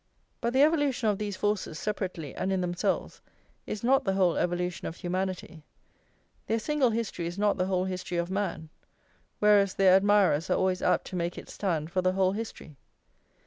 But 0.41 0.53
the 0.53 0.63
evolution 0.63 1.09
of 1.09 1.19
these 1.19 1.35
forces, 1.37 1.77
separately 1.77 2.33
and 2.33 2.51
in 2.51 2.61
themselves, 2.61 3.21
is 3.67 3.83
not 3.83 4.03
the 4.03 4.13
whole 4.13 4.35
evolution 4.35 4.87
of 4.87 4.95
humanity, 4.95 5.61
their 6.47 6.57
single 6.57 6.89
history 6.89 7.27
is 7.27 7.37
not 7.37 7.57
the 7.59 7.67
whole 7.67 7.85
history 7.85 8.17
of 8.17 8.31
man; 8.31 8.69
whereas 9.37 9.75
their 9.75 9.95
admirers 9.95 10.49
are 10.49 10.57
always 10.57 10.81
apt 10.81 11.05
to 11.05 11.15
make 11.15 11.37
it 11.37 11.49
stand 11.49 11.91
for 11.91 12.01
the 12.01 12.13
whole 12.13 12.31
history. 12.31 12.77